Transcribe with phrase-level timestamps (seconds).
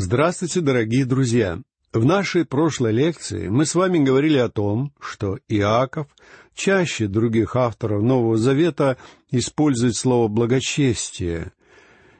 [0.00, 1.60] Здравствуйте, дорогие друзья!
[1.92, 6.06] В нашей прошлой лекции мы с вами говорили о том, что Иаков
[6.54, 8.96] чаще других авторов Нового Завета
[9.32, 11.50] использует слово «благочестие»,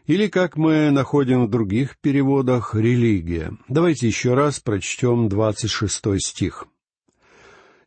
[0.09, 3.57] или, как мы находим в других переводах, «религия».
[3.69, 6.67] Давайте еще раз прочтем двадцать шестой стих.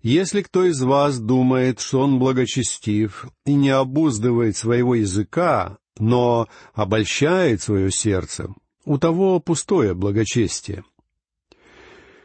[0.02, 7.62] «Если кто из вас думает, что он благочестив и не обуздывает своего языка, но обольщает
[7.62, 8.54] свое сердце,
[8.86, 10.84] у того пустое благочестие.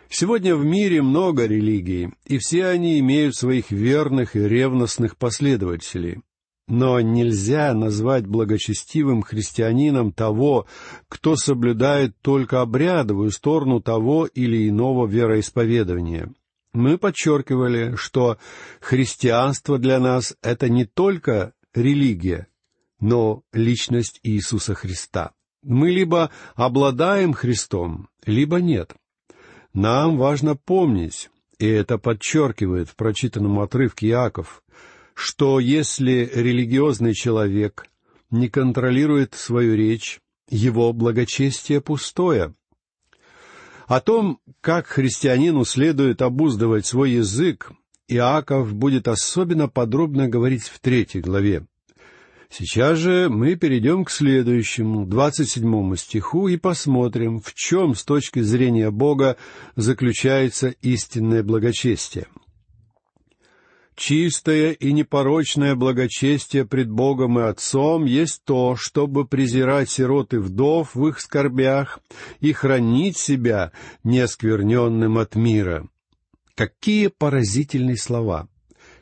[0.09, 6.21] Сегодня в мире много религий, и все они имеют своих верных и ревностных последователей.
[6.69, 10.67] Но нельзя назвать благочестивым христианином того,
[11.09, 16.33] кто соблюдает только обрядовую сторону того или иного вероисповедания.
[16.73, 18.39] Мы подчеркивали, что
[18.81, 22.49] христианство для нас— это не только религия,
[23.01, 25.33] но личность Иисуса Христа.
[25.67, 28.95] Мы либо обладаем Христом, либо нет.
[29.75, 34.63] Нам важно помнить, и это подчеркивает в прочитанном отрывке Иаков,
[35.15, 37.87] что если религиозный человек
[38.31, 42.55] не контролирует свою речь, его благочестие пустое.
[43.89, 47.73] О том, как христианину следует обуздывать свой язык,
[48.07, 51.67] Иаков будет особенно подробно говорить в третьей главе.
[52.49, 58.41] Сейчас же мы перейдем к следующему, двадцать седьмому стиху, и посмотрим, в чем с точки
[58.41, 59.37] зрения Бога
[59.75, 62.27] заключается истинное благочестие.
[63.97, 70.95] Чистое и непорочное благочестие пред Богом и Отцом есть то, чтобы презирать сирот и вдов
[70.95, 71.99] в их скорбях
[72.41, 73.73] и хранить себя
[74.05, 75.89] неоскверненным от мира.
[76.55, 78.49] Какие поразительные слова!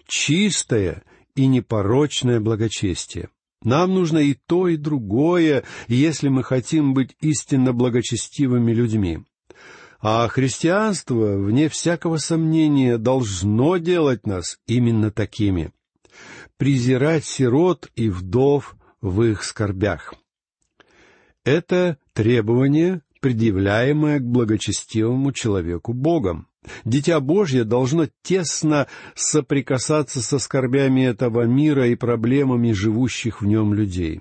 [0.07, 1.03] Чистое
[1.35, 3.31] и непорочное благочестие.
[3.65, 9.25] Нам нужно и то, и другое, если мы хотим быть истинно благочестивыми людьми.
[10.01, 15.73] А христианство, вне всякого сомнения, должно делать нас именно такими.
[16.59, 20.15] Презирать сирот и вдов в их скорбях.
[21.43, 26.49] Это требование, предъявляемое к благочестивому человеку Богом.
[26.85, 34.21] Дитя Божье должно тесно соприкасаться со скорбями этого мира и проблемами живущих в нем людей.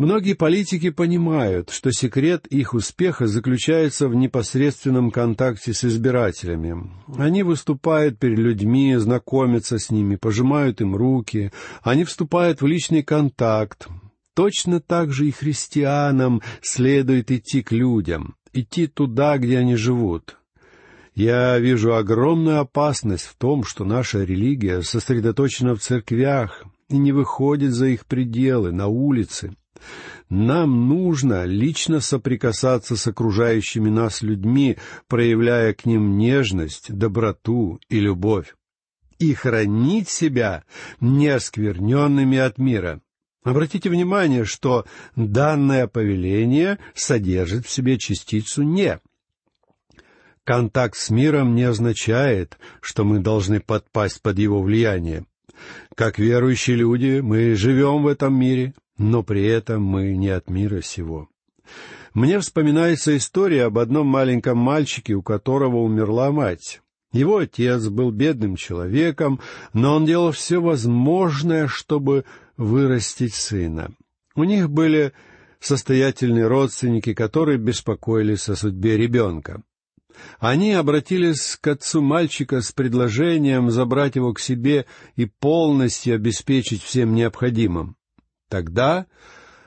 [0.00, 6.90] Многие политики понимают, что секрет их успеха заключается в непосредственном контакте с избирателями.
[7.18, 11.52] Они выступают перед людьми, знакомятся с ними, пожимают им руки,
[11.82, 13.88] они вступают в личный контакт.
[14.34, 20.38] Точно так же и христианам следует идти к людям, идти туда, где они живут—
[21.14, 27.72] я вижу огромную опасность в том, что наша религия сосредоточена в церквях и не выходит
[27.72, 29.54] за их пределы, на улицы.
[30.28, 34.76] Нам нужно лично соприкасаться с окружающими нас людьми,
[35.08, 38.54] проявляя к ним нежность, доброту и любовь.
[39.18, 40.64] И хранить себя
[41.00, 43.00] неоскверненными от мира.
[43.42, 49.00] Обратите внимание, что данное повеление содержит в себе частицу «не».
[50.50, 55.24] Контакт с миром не означает, что мы должны подпасть под его влияние.
[55.94, 60.80] Как верующие люди мы живем в этом мире, но при этом мы не от мира
[60.80, 61.28] сего.
[62.14, 66.80] Мне вспоминается история об одном маленьком мальчике, у которого умерла мать.
[67.12, 69.38] Его отец был бедным человеком,
[69.72, 72.24] но он делал все возможное, чтобы
[72.56, 73.92] вырастить сына.
[74.34, 75.12] У них были
[75.60, 79.62] состоятельные родственники, которые беспокоились о судьбе ребенка.
[80.38, 84.86] Они обратились к отцу мальчика с предложением забрать его к себе
[85.16, 87.96] и полностью обеспечить всем необходимым.
[88.48, 89.06] Тогда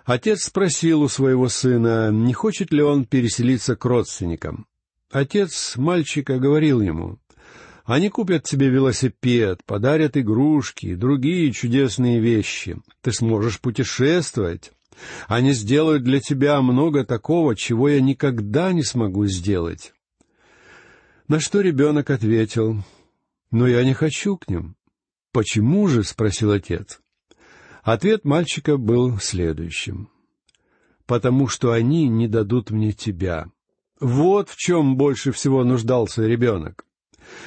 [0.03, 4.65] отец спросил у своего сына, не хочет ли он переселиться к родственникам.
[5.11, 7.19] Отец мальчика говорил ему,
[7.85, 12.77] «Они купят тебе велосипед, подарят игрушки и другие чудесные вещи.
[13.01, 14.71] Ты сможешь путешествовать.
[15.27, 19.93] Они сделают для тебя много такого, чего я никогда не смогу сделать.
[21.27, 22.83] На что ребенок ответил,
[23.49, 24.75] «Но я не хочу к ним».
[25.31, 27.01] «Почему же?»— спросил отец.
[27.81, 30.09] Ответ мальчика был следующим.
[31.05, 33.47] «Потому что они не дадут мне тебя».
[33.99, 36.85] Вот в чем больше всего нуждался ребенок.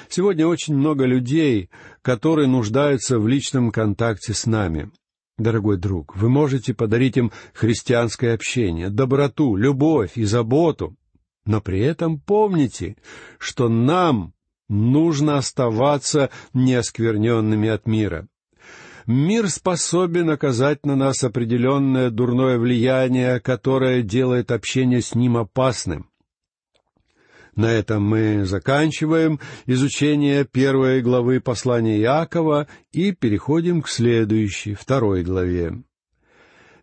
[0.09, 1.69] Сегодня очень много людей,
[2.01, 4.91] которые нуждаются в личном контакте с нами.
[5.37, 10.97] Дорогой друг, вы можете подарить им христианское общение, доброту, любовь и заботу.
[11.47, 12.97] Но при этом помните,
[13.39, 14.35] что нам
[14.69, 18.27] нужно оставаться неоскверненными от мира.
[19.07, 26.11] Мир способен оказать на нас определенное дурное влияние, которое делает общение с ним опасным.
[27.55, 35.73] На этом мы заканчиваем изучение первой главы послания Иакова и переходим к следующей, второй главе.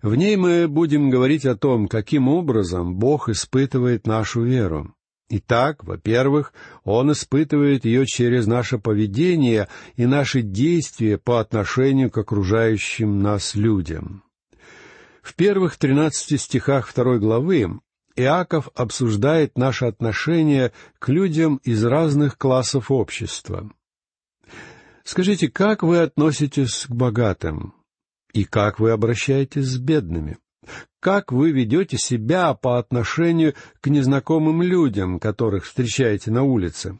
[0.03, 4.93] В ней мы будем говорить о том, каким образом Бог испытывает нашу веру.
[5.29, 6.53] Итак, во-первых,
[6.83, 14.23] Он испытывает ее через наше поведение и наши действия по отношению к окружающим нас людям.
[15.21, 17.79] В первых тринадцати стихах второй главы
[18.17, 23.71] Иаков обсуждает наше отношение к людям из разных классов общества.
[25.05, 27.73] Скажите, как вы относитесь к богатым?
[28.33, 30.37] И как вы обращаетесь с бедными?
[30.99, 36.97] Как вы ведете себя по отношению к незнакомым людям, которых встречаете на улице?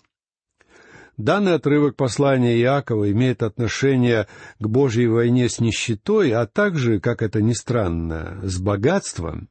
[1.18, 4.28] Данный отрывок послания Иакова имеет отношение
[4.60, 9.48] к Божьей войне с нищетой, а также, как это ни странно, с богатством.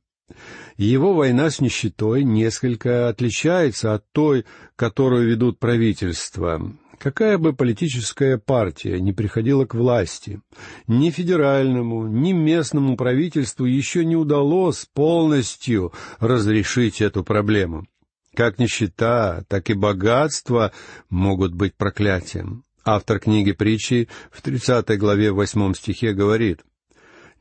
[0.76, 4.44] Его война с нищетой несколько отличается от той,
[4.76, 6.72] которую ведут правительства.
[7.02, 10.40] Какая бы политическая партия ни приходила к власти,
[10.86, 17.88] ни федеральному, ни местному правительству еще не удалось полностью разрешить эту проблему.
[18.36, 20.70] Как нищета, так и богатство
[21.10, 22.62] могут быть проклятием.
[22.84, 26.60] Автор книги притчи в 30 главе 8 стихе говорит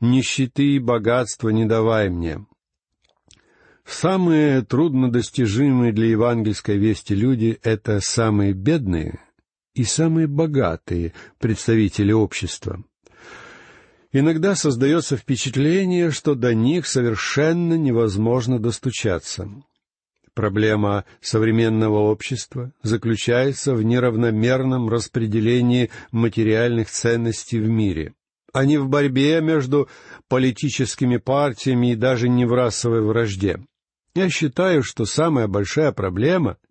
[0.00, 2.44] «Нищеты и богатства не давай мне,
[3.84, 9.20] Самые труднодостижимые для евангельской вести люди— это самые бедные
[9.74, 12.82] и самые богатые представители общества.
[14.12, 19.48] Иногда создается впечатление, что до них совершенно невозможно достучаться.
[20.34, 28.14] Проблема современного общества заключается в неравномерном распределении материальных ценностей в мире,
[28.52, 29.88] а не в борьбе между
[30.28, 33.60] политическими партиями и даже не в расовой вражде.
[34.14, 36.58] Я считаю, что самая большая проблема—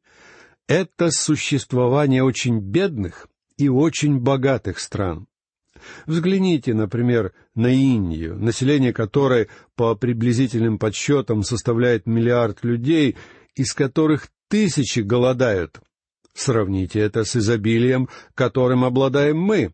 [0.71, 3.27] это существование очень бедных
[3.57, 5.27] и очень богатых стран.
[6.06, 13.18] Взгляните, например, на Индию, население которой по приблизительным подсчетам составляет миллиард людей,
[13.53, 15.81] из которых тысячи голодают.
[16.33, 19.74] Сравните это с изобилием, которым обладаем мы.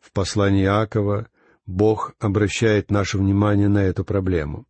[0.00, 1.28] В послании Иакова
[1.66, 4.64] Бог обращает наше внимание на эту проблему.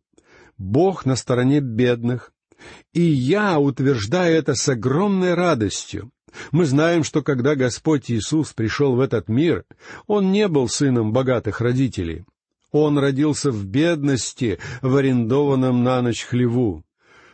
[0.57, 2.32] Бог на стороне бедных,
[2.93, 6.11] и я утверждаю это с огромной радостью.
[6.51, 9.65] Мы знаем, что когда Господь Иисус пришел в этот мир,
[10.07, 12.25] Он не был сыном богатых родителей.
[12.71, 16.83] Он родился в бедности, в арендованном на ночь хлеву.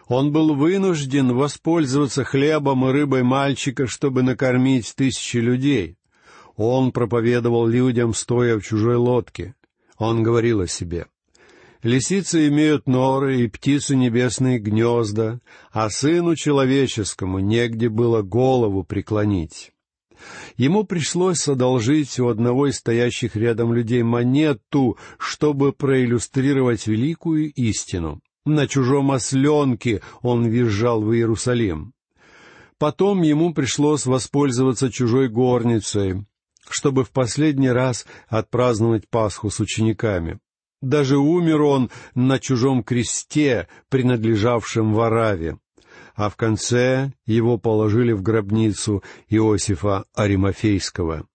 [0.08, 5.98] Он был вынужден воспользоваться хлебом и рыбой мальчика, чтобы накормить тысячи людей.
[6.58, 9.56] Он проповедовал людям, стоя в чужой лодке.
[9.98, 11.06] Он говорил о себе.
[11.82, 15.40] Лисицы имеют норы и птицы небесные гнезда,
[15.72, 19.72] а сыну человеческому негде было голову преклонить.
[20.58, 28.20] Ему пришлось одолжить у одного из стоящих рядом людей монету, чтобы проиллюстрировать великую истину.
[28.46, 31.94] На чужом осленке он въезжал в Иерусалим.
[32.78, 36.26] Потом ему пришлось воспользоваться чужой горницей,
[36.70, 40.40] чтобы в последний раз отпраздновать Пасху с учениками.
[40.82, 45.58] Даже умер он на чужом кресте, принадлежавшем Вараве.
[46.16, 51.28] А в конце его положили в гробницу Иосифа Аримофейского.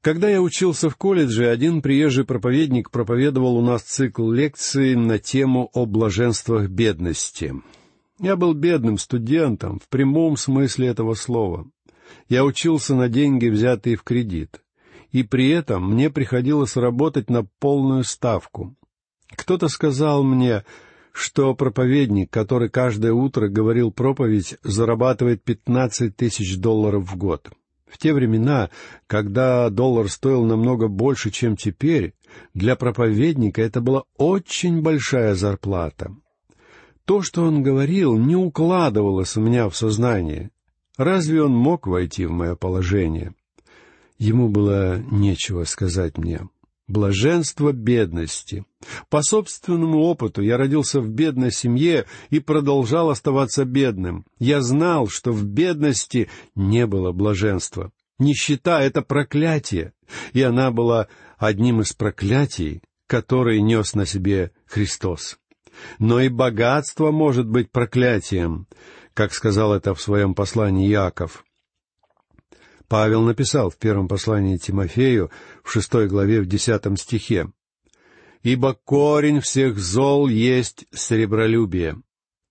[0.00, 5.68] Когда я учился в колледже, один приезжий проповедник проповедовал у нас цикл лекций на тему
[5.74, 7.54] о блаженствах бедности.
[8.18, 11.70] Я был бедным студентом в прямом смысле этого слова.
[12.30, 14.62] Я учился на деньги, взятые в кредит
[15.12, 18.76] и при этом мне приходилось работать на полную ставку.
[19.28, 20.64] Кто-то сказал мне,
[21.12, 27.50] что проповедник, который каждое утро говорил проповедь, зарабатывает пятнадцать тысяч долларов в год.
[27.86, 28.70] В те времена,
[29.08, 32.14] когда доллар стоил намного больше, чем теперь,
[32.54, 36.14] для проповедника это была очень большая зарплата.
[37.04, 40.50] То, что он говорил, не укладывалось у меня в сознание.
[40.96, 43.34] Разве он мог войти в мое положение?
[44.20, 46.46] Ему было нечего сказать мне.
[46.86, 48.66] Блаженство бедности.
[49.08, 54.26] По собственному опыту я родился в бедной семье и продолжал оставаться бедным.
[54.38, 57.92] Я знал, что в бедности не было блаженства.
[58.18, 59.94] Нищета— это проклятие,
[60.34, 61.08] и она была
[61.38, 65.38] одним из проклятий, которые нес на себе Христос.
[65.98, 68.66] Но и богатство может быть проклятием,
[69.14, 71.42] как сказал это в своем послании Яков.
[72.90, 75.30] Павел написал в первом послании Тимофею
[75.62, 77.48] в шестой главе в десятом стихе
[78.42, 82.02] «Ибо корень всех зол есть сребролюбие».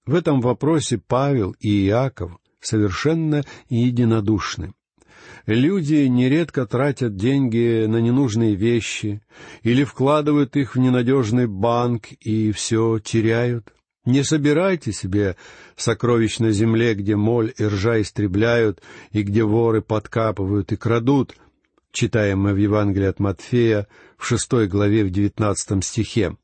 [0.05, 4.73] В этом вопросе Павел и Иаков совершенно единодушны.
[5.45, 9.21] Люди нередко тратят деньги на ненужные вещи
[9.63, 13.73] или вкладывают их в ненадежный банк и все теряют.
[14.05, 15.35] Не собирайте себе
[15.75, 21.35] сокровищ на земле, где моль и ржа истребляют, и где воры подкапывают и крадут,
[21.91, 23.87] читаем мы в Евангелии от Матфея
[24.17, 26.37] в шестой главе в девятнадцатом стихе.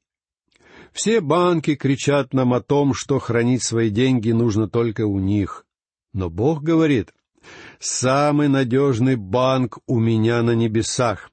[0.92, 5.66] Все банки кричат нам о том, что хранить свои деньги нужно только у них.
[6.14, 7.14] Но Бог говорит,
[7.80, 11.32] «Самый надежный банк у меня на небесах,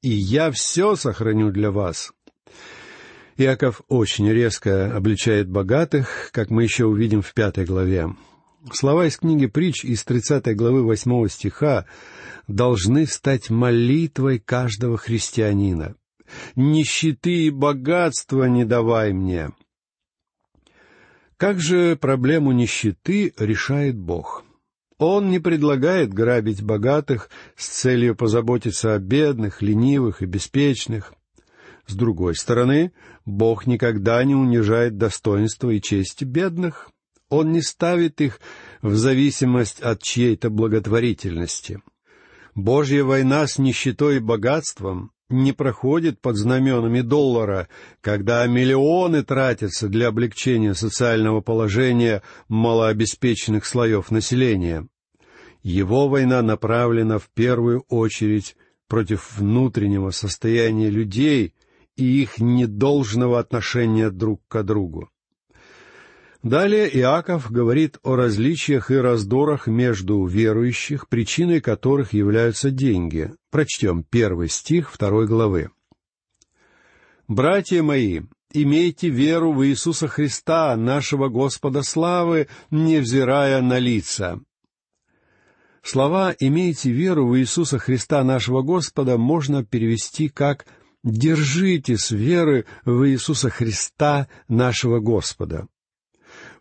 [0.00, 2.12] и я все сохраню для вас».
[3.36, 8.14] Иаков очень резко обличает богатых, как мы еще увидим в пятой главе.
[8.72, 11.84] Слова из книги «Притч» из тридцатой главы восьмого стиха
[12.46, 15.96] должны стать молитвой каждого христианина.
[16.56, 19.50] «Нищеты и богатства не давай мне».
[21.36, 24.44] Как же проблему нищеты решает Бог?
[24.98, 31.12] Он не предлагает грабить богатых с целью позаботиться о бедных, ленивых и беспечных.
[31.86, 32.92] С другой стороны,
[33.26, 36.90] Бог никогда не унижает достоинства и честь бедных.
[37.28, 38.40] Он не ставит их
[38.80, 41.82] в зависимость от чьей-то благотворительности.
[42.54, 47.68] Божья война с нищетой и богатством не проходит под знаменами доллара,
[48.00, 54.86] когда миллионы тратятся для облегчения социального положения малообеспеченных слоев населения.
[55.62, 58.54] Его война направлена в первую очередь
[58.86, 61.54] против внутреннего состояния людей
[61.96, 65.10] и их недолжного отношения друг к другу.
[66.44, 73.32] Далее Иаков говорит о различиях и раздорах между верующих, причиной которых являются деньги.
[73.50, 75.70] Прочтем первый стих второй главы.
[77.28, 78.20] «Братья мои,
[78.52, 84.38] имейте веру в Иисуса Христа, нашего Господа славы, невзирая на лица».
[85.82, 90.66] Слова «имейте веру в Иисуса Христа, нашего Господа» можно перевести как
[91.04, 95.68] Держитесь веры в Иисуса Христа, нашего Господа.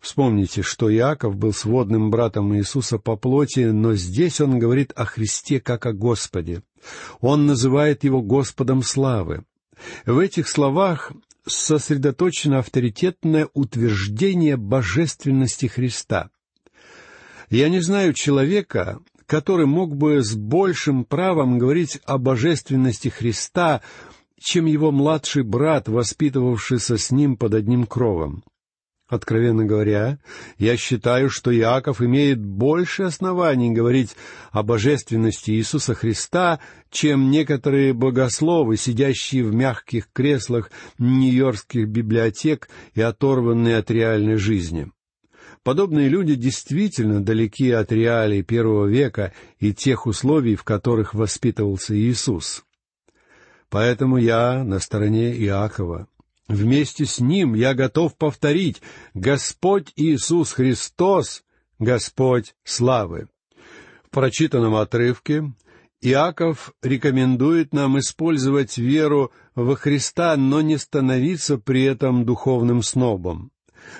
[0.01, 5.61] Вспомните, что Иаков был сводным братом Иисуса по плоти, но здесь он говорит о Христе
[5.61, 6.61] как о Господе.
[7.21, 9.45] Он называет его Господом славы.
[10.05, 11.13] В этих словах
[11.47, 16.31] сосредоточено авторитетное утверждение божественности Христа.
[17.49, 23.81] Я не знаю человека, который мог бы с большим правом говорить о божественности Христа,
[24.39, 28.43] чем его младший брат, воспитывавшийся с ним под одним кровом.
[29.07, 30.17] Откровенно говоря,
[30.57, 34.15] я считаю, что Иаков имеет больше оснований говорить
[34.51, 36.59] о божественности Иисуса Христа,
[36.89, 44.89] чем некоторые богословы, сидящие в мягких креслах нью-йоркских библиотек и оторванные от реальной жизни.
[45.63, 52.63] Подобные люди действительно далеки от реалий первого века и тех условий, в которых воспитывался Иисус.
[53.73, 56.07] Поэтому я на стороне Иакова.
[56.47, 58.83] Вместе с ним я готов повторить
[59.15, 61.43] «Господь Иисус Христос,
[61.79, 63.29] Господь славы».
[64.03, 65.51] В прочитанном отрывке
[66.01, 73.49] Иаков рекомендует нам использовать веру во Христа, но не становиться при этом духовным снобом.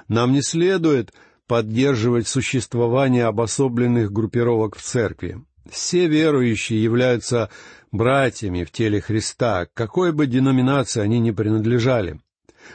[0.08, 1.16] Нам не следует
[1.48, 5.44] поддерживать существование обособленных группировок в церкви.
[5.68, 7.50] Все верующие являются
[7.94, 12.20] братьями в теле Христа, какой бы деноминации они ни принадлежали.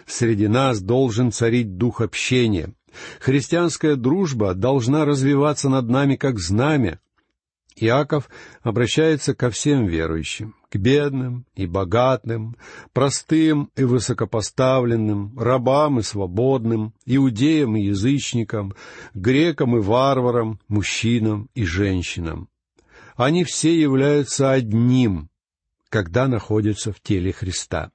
[0.06, 2.72] Среди нас должен царить дух общения.
[3.20, 7.00] Христианская дружба должна развиваться над нами как знамя.
[7.76, 8.28] Иаков
[8.62, 12.56] обращается ко всем верующим, к бедным и богатым,
[12.92, 18.74] простым и высокопоставленным, рабам и свободным, иудеям и язычникам,
[19.14, 22.48] грекам и варварам, мужчинам и женщинам.
[23.18, 25.28] Они все являются одним,
[25.88, 27.90] когда находятся в теле Христа.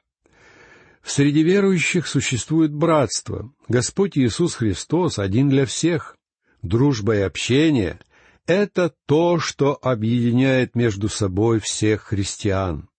[1.01, 3.49] Среди верующих существует братство.
[3.69, 6.17] Господь Иисус Христос один для всех.
[6.61, 8.01] Дружба и общение—
[8.47, 12.89] это то, что объединяет между собой всех христиан.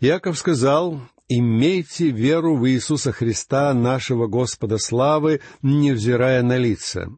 [0.00, 7.08] Яков сказал, «Имейте веру в Иисуса Христа, нашего Господа славы, невзирая на лица».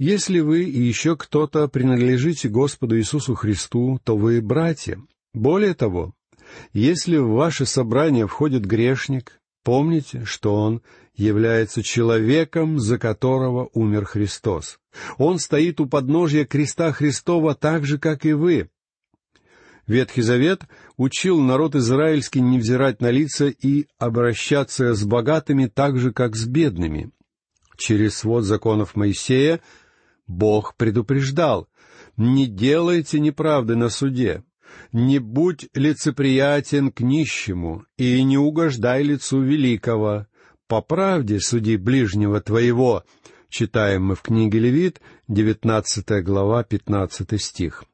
[0.00, 5.00] Если вы и еще кто-то принадлежите Господу Иисусу Христу, то вы братья.
[5.32, 6.14] Более того,
[6.72, 10.82] если в ваше собрание входит грешник, Помните, что он
[11.14, 14.78] является человеком, за которого умер Христос.
[15.18, 18.70] Он стоит у подножия креста Христова так же, как и вы.
[19.86, 20.62] Ветхий Завет
[20.96, 26.46] учил народ израильский не взирать на лица и обращаться с богатыми так же, как с
[26.46, 27.10] бедными.
[27.76, 29.60] Через свод законов Моисея
[30.30, 31.68] Бог предупреждал,
[32.16, 34.44] «Не делайте неправды на суде,
[34.92, 40.26] не будь лицеприятен к нищему и не угождай лицу великого,
[40.68, 43.02] по правде суди ближнего твоего»,
[43.48, 47.84] читаем мы в книге Левит, 19 глава, 15 стих.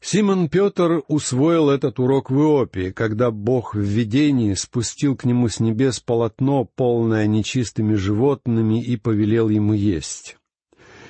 [0.00, 5.58] Симон Петр усвоил этот урок в Иопии, когда Бог в видении спустил к нему с
[5.58, 10.35] небес полотно, полное нечистыми животными, и повелел ему есть.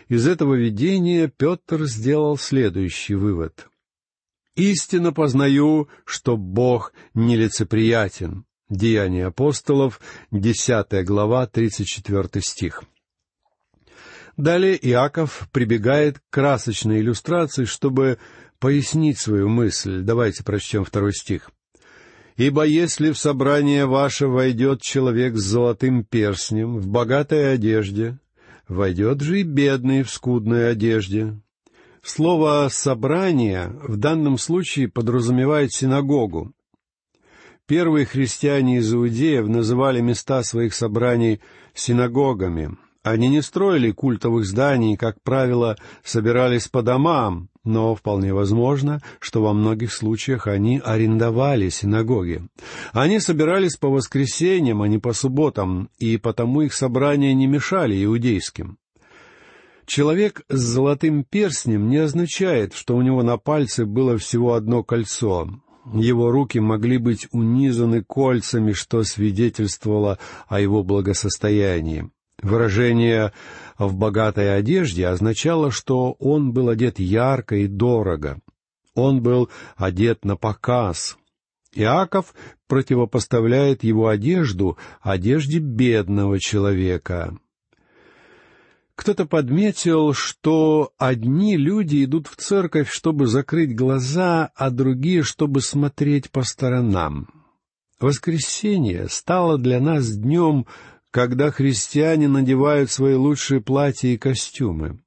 [0.09, 3.69] Из этого видения Петр сделал следующий вывод.
[4.55, 8.45] «Истинно познаю, что Бог нелицеприятен».
[8.69, 10.01] Деяния апостолов,
[10.33, 12.83] десятая глава, тридцать четвертый стих.
[14.37, 18.19] Далее Иаков прибегает к красочной иллюстрации, чтобы
[18.59, 20.03] пояснить свою мысль.
[20.03, 21.51] Давайте прочтем второй стих.
[22.37, 28.19] «Ибо если в собрание ваше войдет человек с золотым перстнем, в богатой одежде,
[28.69, 31.41] войдет же и бедный в скудной одежде».
[32.03, 36.53] Слово «собрание» в данном случае подразумевает синагогу.
[37.67, 41.41] Первые христиане из Иудеев называли места своих собраний
[41.75, 42.77] синагогами.
[43.03, 49.53] Они не строили культовых зданий, как правило, собирались по домам, но вполне возможно, что во
[49.53, 52.43] многих случаях они арендовали синагоги.
[52.93, 58.79] Они собирались по воскресеньям, а не по субботам, и потому их собрания не мешали иудейским.
[59.85, 65.49] Человек с золотым перстнем не означает, что у него на пальце было всего одно кольцо.
[65.95, 70.19] Его руки могли быть унизаны кольцами, что свидетельствовало
[70.49, 72.11] о его благосостоянии.
[72.43, 73.33] Выражение
[73.79, 78.41] в богатой одежде означало, что он был одет ярко и дорого.
[78.95, 81.17] Он был одет на показ.
[81.75, 82.35] Иаков
[82.69, 87.37] противопоставляет его одежду одежде бедного человека.
[88.95, 96.31] Кто-то подметил, что одни люди идут в церковь, чтобы закрыть глаза, а другие, чтобы смотреть
[96.31, 97.29] по сторонам.
[98.01, 100.67] Воскресенье стало для нас днем
[101.11, 105.01] когда христиане надевают свои лучшие платья и костюмы.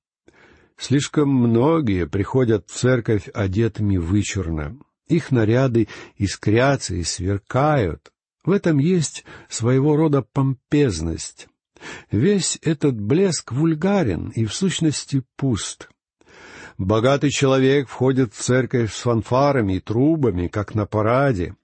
[0.78, 4.78] Слишком многие приходят в церковь одетыми вычурно.
[5.08, 8.12] Их наряды искрятся и сверкают.
[8.46, 11.48] В этом есть своего рода помпезность.
[12.12, 15.90] Весь этот блеск вульгарен и в сущности пуст.
[16.78, 21.56] Богатый человек входит в церковь с фанфарами и трубами, как на параде.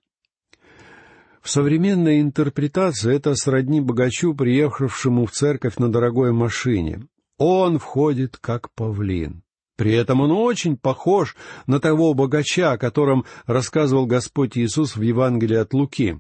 [1.46, 7.08] В современной интерпретации это сродни богачу, приехавшему в церковь на дорогой машине.
[7.38, 9.44] Он входит как павлин.
[9.78, 11.36] При этом он очень похож
[11.68, 16.20] на того богача, о котором рассказывал Господь Иисус в Евангелии от Луки.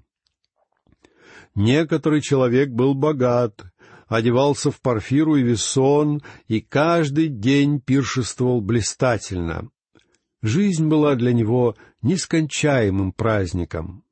[1.55, 3.63] Некоторый человек был богат,
[4.07, 9.71] одевался в парфиру и весон, и каждый день пиршествовал блистательно.
[10.43, 14.04] Жизнь была для него нескончаемым праздником.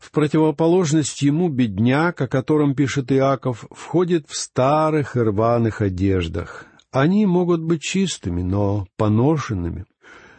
[0.00, 6.64] В противоположность ему бедняк, о котором пишет Иаков, входит в старых и рваных одеждах.
[6.90, 9.84] Они могут быть чистыми, но поношенными.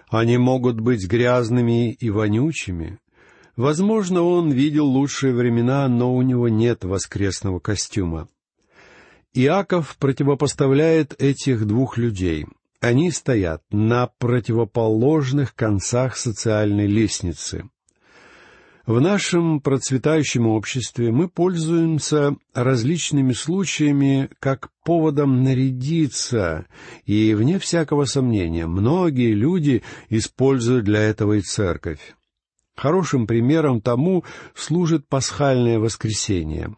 [0.10, 2.98] Они могут быть грязными и вонючими.
[3.56, 8.28] Возможно, он видел лучшие времена, но у него нет воскресного костюма.
[9.34, 12.48] Иаков противопоставляет этих двух людей.
[12.82, 17.70] Они стоят на противоположных концах социальной лестницы.
[18.92, 26.66] В нашем процветающем обществе мы пользуемся различными случаями как поводом нарядиться,
[27.06, 32.18] и, вне всякого сомнения, многие люди используют для этого и церковь.
[32.76, 34.26] Хорошим примером тому
[34.56, 36.76] служит пасхальное воскресенье.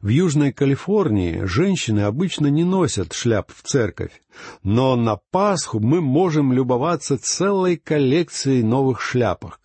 [0.00, 4.22] В Южной Калифорнии женщины обычно не носят шляп в церковь,
[4.62, 9.58] но на Пасху мы можем любоваться целой коллекцией новых шляпок.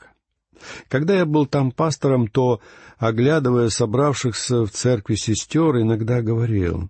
[0.88, 2.62] Когда я был там пастором, то,
[2.98, 6.90] оглядывая собравшихся в церкви сестер, иногда говорил,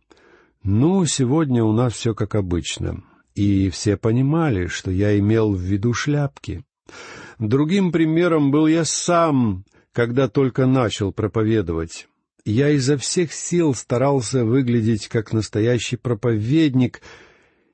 [0.63, 3.03] «Ну, сегодня у нас все как обычно».
[3.35, 6.65] И все понимали, что я имел в виду шляпки.
[7.37, 12.07] Другим примером был я сам, когда только начал проповедовать.
[12.45, 17.01] Я изо всех сил старался выглядеть как настоящий проповедник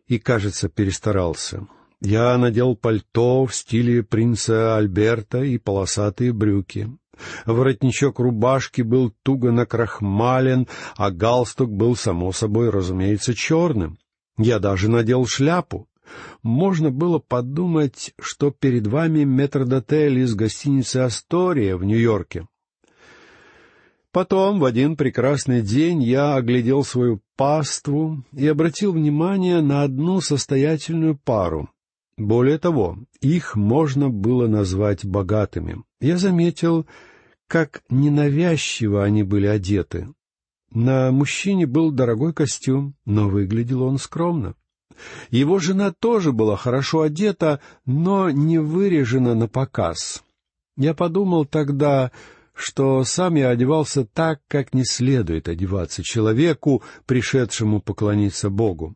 [0.08, 1.68] и, кажется, перестарался.
[2.02, 6.90] Я надел пальто в стиле принца Альберта и полосатые брюки.
[7.46, 13.98] Воротничок рубашки был туго накрахмален, а галстук был, само собой, разумеется, черным.
[14.38, 15.88] Я даже надел шляпу.
[16.44, 22.48] Можно было подумать, что перед вами метрдотель из гостиницы «Астория» в Нью-Йорке.
[24.12, 31.18] Потом, в один прекрасный день, я оглядел свою паству и обратил внимание на одну состоятельную
[31.18, 31.70] пару.
[32.18, 35.84] Более того, их можно было назвать богатыми.
[36.00, 36.86] Я заметил,
[37.48, 40.08] как ненавязчиво они были одеты.
[40.72, 44.56] На мужчине был дорогой костюм, но выглядел он скромно.
[45.30, 50.24] Его жена тоже была хорошо одета, но не вырежена на показ.
[50.78, 52.12] Я подумал тогда,
[52.54, 58.96] что сам я одевался так, как не следует одеваться человеку, пришедшему поклониться Богу.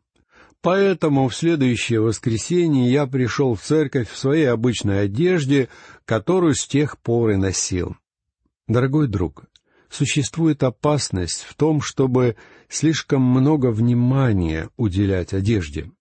[0.61, 5.69] Поэтому в следующее воскресенье я пришел в церковь в своей обычной одежде,
[6.05, 7.95] которую с тех пор и носил.
[8.67, 9.45] Дорогой друг,
[9.89, 12.35] существует опасность в том, чтобы
[12.67, 15.91] слишком много внимания уделять одежде.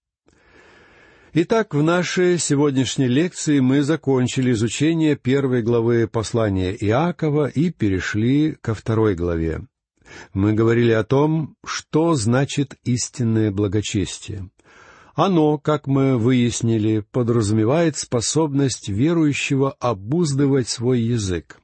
[1.34, 8.74] Итак, в нашей сегодняшней лекции мы закончили изучение первой главы послания Иакова и перешли ко
[8.74, 9.60] второй главе.
[10.32, 14.50] Мы говорили о том, что значит истинное благочестие.
[15.14, 21.60] Оно, как мы выяснили, подразумевает способность верующего обуздывать свой язык.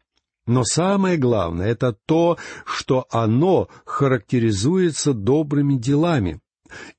[0.46, 6.40] Но самое главное— это то, что оно характеризуется добрыми делами.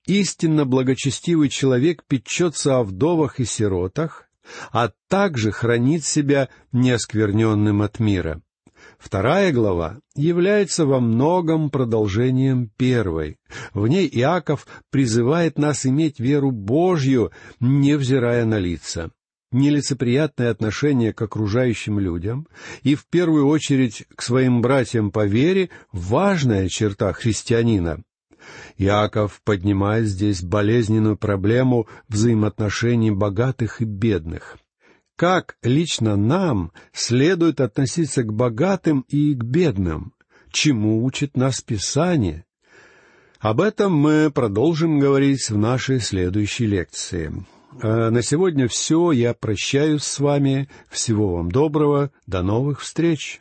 [0.05, 4.29] Истинно благочестивый человек печется о вдовах и сиротах,
[4.71, 8.41] а также хранит себя неоскверненным от мира.
[8.99, 13.37] Вторая глава является во многом продолжением первой.
[13.73, 19.11] В ней Иаков призывает нас иметь веру Божью, невзирая на лица
[19.55, 22.47] нелицеприятное отношение к окружающим людям
[22.83, 28.03] и, в первую очередь, к своим братьям по вере— важная черта христианина.
[28.77, 34.57] Иаков поднимает здесь болезненную проблему взаимоотношений богатых и бедных.
[35.15, 40.13] Как лично нам следует относиться к богатым и к бедным?
[40.51, 42.45] Чему учит нас Писание?
[43.39, 47.45] Об этом мы продолжим говорить в нашей следующей лекции.
[47.81, 49.11] А на сегодня все.
[49.11, 50.69] Я прощаюсь с вами.
[50.89, 52.11] Всего вам доброго.
[52.27, 53.39] До новых встреч.